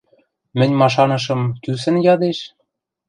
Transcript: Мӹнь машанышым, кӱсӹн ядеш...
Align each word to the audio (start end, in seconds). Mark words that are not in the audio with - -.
Мӹнь 0.57 0.75
машанышым, 0.81 1.41
кӱсӹн 1.63 1.95
ядеш... 2.13 2.39